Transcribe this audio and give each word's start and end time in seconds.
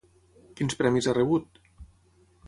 Quins 0.59 0.77
premis 0.79 1.09
ha 1.11 1.15
rebut? 1.17 1.61